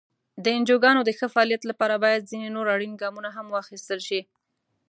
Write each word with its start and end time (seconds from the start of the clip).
د 0.43 0.45
انجوګانو 0.57 1.01
د 1.05 1.09
ښه 1.17 1.27
فعالیت 1.33 1.63
لپاره 1.69 1.95
باید 2.03 2.27
ځینې 2.31 2.49
نور 2.55 2.67
اړین 2.75 2.93
ګامونه 3.01 3.29
هم 3.35 3.45
واخیستل 3.55 3.99
شي. 4.07 4.21